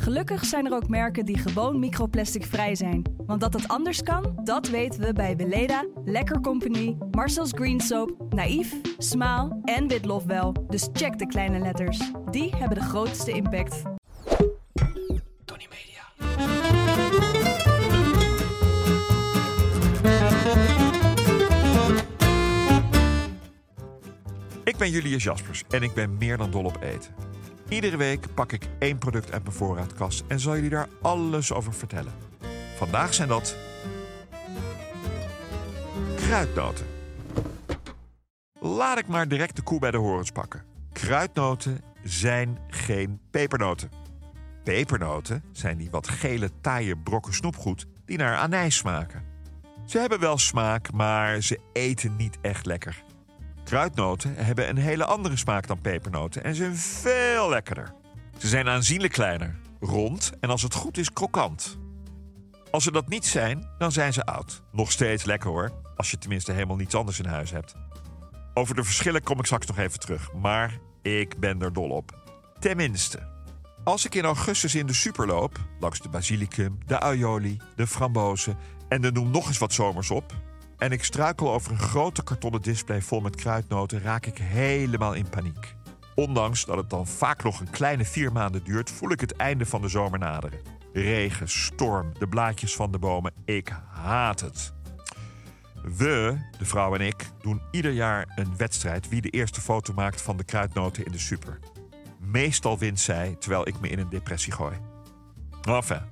[0.00, 3.02] Gelukkig zijn er ook merken die gewoon microplastic vrij zijn.
[3.26, 8.34] Want dat het anders kan, dat weten we bij Weleda, Lekker Company, Marcel's Green Soap,
[8.34, 10.66] Naïef, Smaal en Witlof wel.
[10.68, 12.12] Dus check de kleine letters.
[12.30, 13.82] Die hebben de grootste impact.
[15.44, 16.02] Tony Media.
[24.64, 27.29] Ik ben Julius Jaspers en ik ben meer dan dol op eten.
[27.70, 31.74] Iedere week pak ik één product uit mijn voorraadkast en zal jullie daar alles over
[31.74, 32.12] vertellen.
[32.76, 33.56] Vandaag zijn dat
[36.16, 36.86] kruidnoten.
[38.60, 40.64] Laat ik maar direct de koe bij de horens pakken.
[40.92, 43.90] Kruidnoten zijn geen pepernoten.
[44.64, 49.24] Pepernoten zijn die wat gele, taaie brokken snoepgoed die naar anijs smaken.
[49.86, 53.02] Ze hebben wel smaak, maar ze eten niet echt lekker.
[53.70, 57.92] Kruidnoten hebben een hele andere smaak dan pepernoten en zijn veel lekkerder.
[58.38, 61.78] Ze zijn aanzienlijk kleiner, rond en als het goed is krokant.
[62.70, 64.62] Als ze dat niet zijn, dan zijn ze oud.
[64.72, 67.74] Nog steeds lekker hoor, als je tenminste helemaal niets anders in huis hebt.
[68.54, 72.18] Over de verschillen kom ik straks nog even terug, maar ik ben er dol op.
[72.58, 73.28] Tenminste,
[73.84, 78.56] als ik in augustus in de super loop, langs de basilicum, de aioli, de frambozen
[78.88, 80.34] en de noem nog eens wat zomers op,
[80.80, 85.28] en ik struikel over een grote kartonnen display vol met kruidnoten, raak ik helemaal in
[85.28, 85.74] paniek.
[86.14, 89.66] Ondanks dat het dan vaak nog een kleine vier maanden duurt, voel ik het einde
[89.66, 90.60] van de zomer naderen.
[90.92, 94.72] Regen, storm, de blaadjes van de bomen, ik haat het.
[95.82, 100.22] We, de vrouw en ik, doen ieder jaar een wedstrijd wie de eerste foto maakt
[100.22, 101.58] van de kruidnoten in de super.
[102.18, 104.76] Meestal wint zij, terwijl ik me in een depressie gooi.
[105.62, 106.02] Enfin,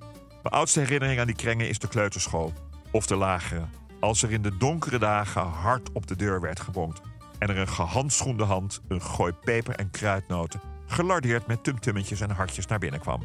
[0.43, 2.53] mijn oudste herinnering aan die krengen is de kleuterschool.
[2.91, 3.65] Of de lagere.
[4.01, 7.01] Als er in de donkere dagen hard op de deur werd gebonkt.
[7.39, 10.61] En er een gehandschoende hand een gooi peper en kruidnoten...
[10.87, 13.23] gelardeerd met tumtummetjes en hartjes naar binnen kwam.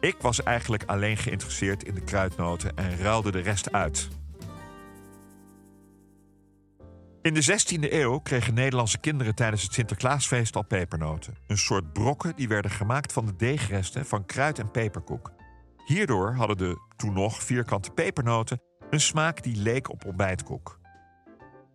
[0.00, 4.08] Ik was eigenlijk alleen geïnteresseerd in de kruidnoten en ruilde de rest uit.
[7.22, 11.34] In de 16e eeuw kregen Nederlandse kinderen tijdens het Sinterklaasfeest al pepernoten.
[11.46, 15.32] Een soort brokken die werden gemaakt van de deegresten van kruid- en peperkoek.
[15.86, 18.60] Hierdoor hadden de toen nog vierkante pepernoten
[18.96, 20.80] een smaak die leek op ontbijtkoek.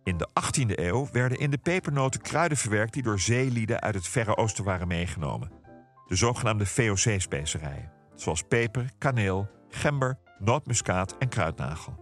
[0.04, 4.08] In de 18e eeuw werden in de pepernoten kruiden verwerkt die door zeelieden uit het
[4.08, 5.50] Verre Oosten waren meegenomen.
[6.06, 11.94] De zogenaamde VOC-specerijen, zoals peper, kaneel, gember, nootmuskaat en kruidnagel.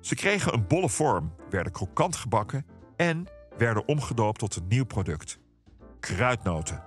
[0.00, 3.26] Ze kregen een bolle vorm, werden krokant gebakken en
[3.56, 5.38] werden omgedoopt tot een nieuw product:
[6.00, 6.82] kruidnoten.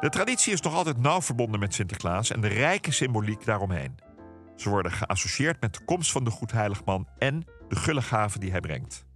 [0.00, 4.06] De traditie is nog altijd nauw verbonden met Sinterklaas en de rijke symboliek daaromheen.
[4.60, 8.60] Ze worden geassocieerd met de komst van de Goedheiligman en de gulle gaven die hij
[8.60, 9.06] brengt.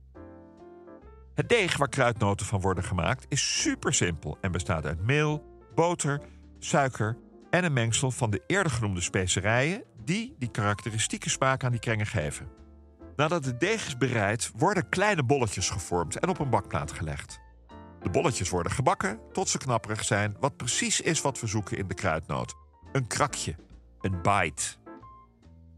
[1.34, 5.44] Het deeg waar kruidnoten van worden gemaakt is super simpel en bestaat uit meel,
[5.74, 6.20] boter,
[6.58, 7.18] suiker
[7.50, 12.06] en een mengsel van de eerder genoemde specerijen die die karakteristieke smaak aan die krengen
[12.06, 12.48] geven.
[13.16, 17.40] Nadat de deeg is bereid, worden kleine bolletjes gevormd en op een bakplaat gelegd.
[18.00, 21.88] De bolletjes worden gebakken tot ze knapperig zijn, wat precies is wat we zoeken in
[21.88, 22.54] de kruidnoot.
[22.92, 23.56] Een krakje,
[24.00, 24.81] een bite.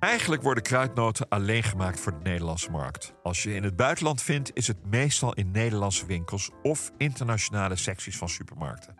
[0.04, 3.15] Eigenlijk worden kruidnoten alleen gemaakt voor de Nederlandse markt.
[3.22, 8.16] Als je in het buitenland vindt, is het meestal in Nederlandse winkels of internationale secties
[8.16, 8.94] van supermarkten.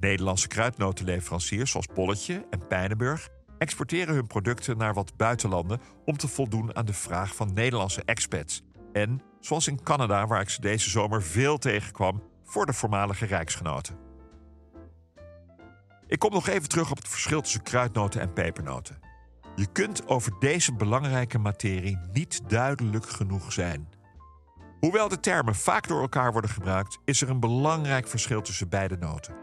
[0.00, 3.28] Nederlandse kruidnotenleveranciers zoals Polletje en Pijnenburg
[3.58, 8.62] exporteren hun producten naar wat buitenlanden om te voldoen aan de vraag van Nederlandse expats.
[8.92, 13.96] En, zoals in Canada, waar ik ze deze zomer veel tegenkwam, voor de voormalige rijksgenoten.
[16.06, 19.07] Ik kom nog even terug op het verschil tussen kruidnoten en pepernoten.
[19.58, 23.88] Je kunt over deze belangrijke materie niet duidelijk genoeg zijn.
[24.80, 28.96] Hoewel de termen vaak door elkaar worden gebruikt, is er een belangrijk verschil tussen beide
[28.96, 29.34] noten.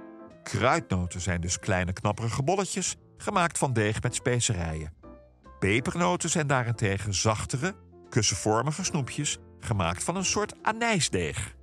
[0.44, 4.94] Kruidnoten zijn dus kleine knapperige bolletjes gemaakt van deeg met specerijen.
[5.60, 7.76] Pepernoten zijn daarentegen zachtere,
[8.10, 11.56] kussenvormige snoepjes gemaakt van een soort anijsdeeg.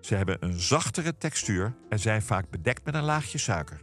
[0.00, 3.80] Ze hebben een zachtere textuur en zijn vaak bedekt met een laagje suiker.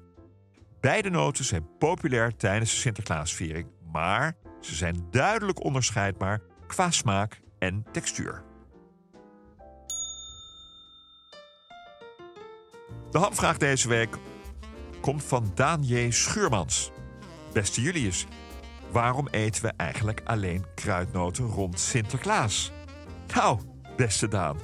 [0.79, 7.85] Beide noten zijn populair tijdens de Sinterklaasviering, maar ze zijn duidelijk onderscheidbaar qua smaak en
[7.91, 8.43] textuur.
[13.11, 14.17] De hamvraag deze week
[15.01, 15.85] komt van Daan.
[16.09, 16.91] Schuurmans.
[17.53, 18.25] Beste Julius,
[18.91, 22.71] waarom eten we eigenlijk alleen kruidnoten rond Sinterklaas?
[23.35, 23.59] Nou,
[23.95, 24.57] beste Daan,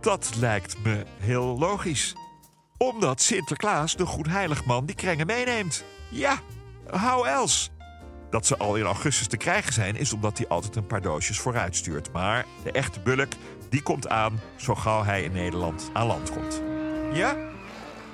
[0.00, 2.14] dat lijkt me heel logisch.
[2.76, 5.84] Omdat Sinterklaas, de goedheiligman, die krengen meeneemt.
[6.10, 6.38] Ja,
[6.90, 7.70] how else?
[8.30, 11.38] Dat ze al in augustus te krijgen zijn, is omdat hij altijd een paar doosjes
[11.38, 12.12] vooruit stuurt.
[12.12, 13.32] Maar de echte bulk,
[13.68, 16.62] die komt aan zo gauw hij in Nederland aan land komt.
[17.12, 17.36] Ja?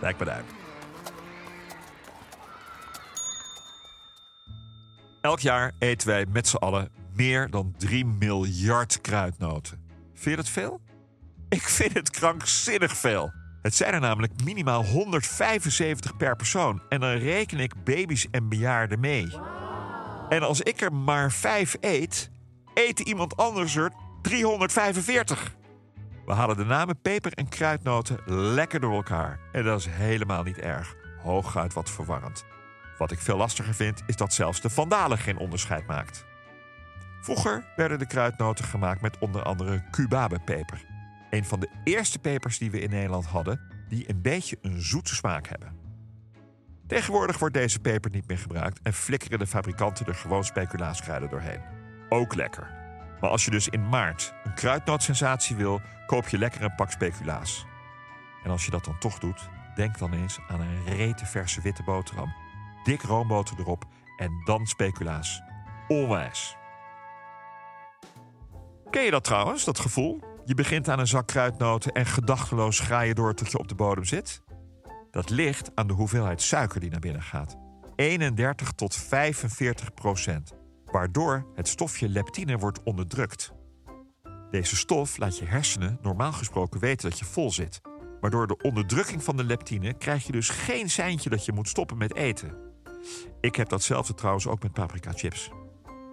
[0.01, 0.55] Lijkt me duidelijk.
[5.21, 9.81] Elk jaar eten wij met z'n allen meer dan 3 miljard kruidnoten.
[10.15, 10.81] Vind je dat veel?
[11.49, 13.33] Ik vind het krankzinnig veel.
[13.63, 16.83] Het zijn er namelijk minimaal 175 per persoon.
[16.89, 19.29] En dan reken ik baby's en bejaarden mee.
[20.29, 22.31] En als ik er maar 5 eet,
[22.75, 23.93] eet iemand anders er
[24.23, 25.57] 345.
[26.27, 29.41] We halen de namen peper en kruidnoten lekker door elkaar.
[29.53, 30.95] En dat is helemaal niet erg.
[31.23, 32.45] Hooguit wat verwarrend.
[32.99, 36.25] Wat ik veel lastiger vind, is dat zelfs de vandalen geen onderscheid maakt.
[37.21, 40.85] Vroeger werden de kruidnoten gemaakt met onder andere cubabe-peper.
[41.31, 45.15] Een van de eerste pepers die we in Nederland hadden, die een beetje een zoete
[45.15, 45.76] smaak hebben.
[46.87, 51.61] Tegenwoordig wordt deze peper niet meer gebruikt en flikkeren de fabrikanten er gewoon speculaaskruiden doorheen.
[52.09, 52.71] Ook lekker.
[53.21, 57.67] Maar als je dus in maart een kruidnootsensatie wil, koop je lekker een pak speculaas.
[58.45, 61.83] En als je dat dan toch doet, denk dan eens aan een rete verse witte
[61.83, 62.35] boterham.
[62.85, 63.85] Dik roomboter erop
[64.17, 65.43] en dan speculaas.
[65.89, 66.57] Onwijs.
[68.91, 70.21] Ken je dat trouwens, dat gevoel?
[70.45, 73.75] Je begint aan een zak kruidnoten en gedachteloos ga je door tot je op de
[73.75, 74.43] bodem zit?
[75.17, 77.57] Dat ligt aan de hoeveelheid suiker die naar binnen gaat.
[77.95, 80.53] 31 tot 45 procent.
[80.85, 83.53] Waardoor het stofje leptine wordt onderdrukt.
[84.51, 87.81] Deze stof laat je hersenen normaal gesproken weten dat je vol zit.
[88.21, 91.69] Maar door de onderdrukking van de leptine krijg je dus geen seintje dat je moet
[91.69, 92.57] stoppen met eten.
[93.41, 95.51] Ik heb datzelfde trouwens ook met paprika chips.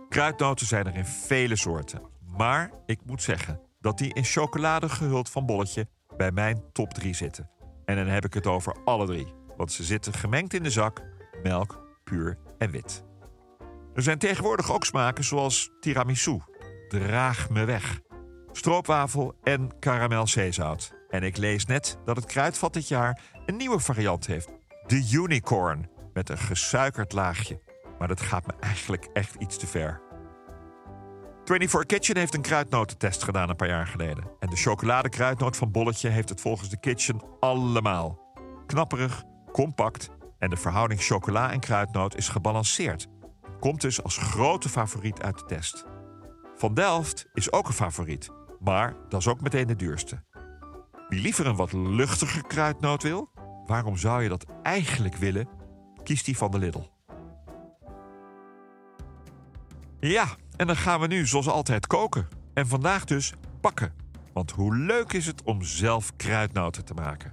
[0.09, 2.01] Kruidnoten zijn er in vele soorten.
[2.37, 7.13] Maar ik moet zeggen dat die in chocolade gehuld van bolletje bij mijn top 3
[7.13, 7.52] zitten.
[7.85, 9.33] En dan heb ik het over alle drie.
[9.57, 11.01] Want ze zitten gemengd in de zak,
[11.43, 13.03] melk, puur en wit.
[13.93, 16.39] Er zijn tegenwoordig ook smaken zoals tiramisu,
[16.87, 17.99] draag me weg,
[18.51, 20.93] stroopwafel en karamel-zeezout.
[21.09, 24.49] En ik lees net dat het kruidvat dit jaar een nieuwe variant heeft.
[24.87, 27.61] De unicorn, met een gesuikerd laagje.
[27.99, 30.01] Maar dat gaat me eigenlijk echt iets te ver.
[31.45, 34.23] 24 Kitchen heeft een kruidnotentest gedaan een paar jaar geleden.
[34.39, 38.35] En de chocoladekruidnoot van Bolletje heeft het volgens de Kitchen allemaal.
[38.65, 40.09] Knapperig, compact
[40.39, 43.07] en de verhouding chocola en kruidnoot is gebalanceerd.
[43.59, 45.85] Komt dus als grote favoriet uit de test.
[46.55, 48.29] Van Delft is ook een favoriet,
[48.59, 50.23] maar dat is ook meteen de duurste.
[51.09, 53.31] Wie liever een wat luchtiger kruidnoot wil,
[53.65, 55.47] waarom zou je dat eigenlijk willen?
[56.03, 56.91] Kiest die van de Lidl.
[59.99, 62.27] Ja, en dan gaan we nu zoals altijd koken.
[62.53, 63.93] En vandaag dus bakken.
[64.33, 67.31] Want hoe leuk is het om zelf kruidnoten te maken?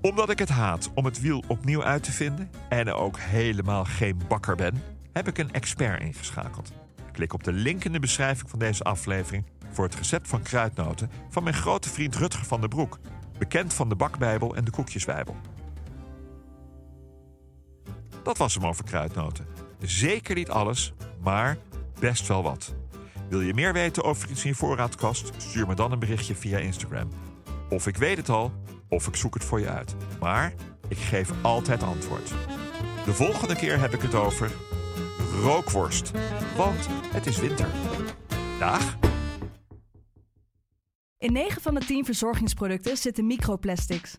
[0.00, 4.20] Omdat ik het haat om het wiel opnieuw uit te vinden en ook helemaal geen
[4.28, 6.72] bakker ben, heb ik een expert ingeschakeld.
[7.12, 11.10] Klik op de link in de beschrijving van deze aflevering voor het recept van kruidnoten
[11.28, 12.98] van mijn grote vriend Rutger van der Broek,
[13.38, 15.36] bekend van de Bakbijbel en de Koekjesbijbel.
[18.22, 19.46] Dat was hem over kruidnoten.
[19.80, 21.56] Zeker niet alles, maar
[22.00, 22.74] best wel wat.
[23.28, 25.32] Wil je meer weten over iets in je voorraadkast?
[25.36, 27.08] Stuur me dan een berichtje via Instagram.
[27.68, 28.52] Of ik weet het al,
[28.88, 29.94] of ik zoek het voor je uit.
[30.20, 30.54] Maar
[30.88, 32.28] ik geef altijd antwoord.
[33.04, 34.50] De volgende keer heb ik het over
[35.42, 36.10] rookworst.
[36.56, 37.68] Want het is winter.
[38.58, 38.96] Dag!
[41.18, 44.18] In 9 van de 10 verzorgingsproducten zitten microplastics.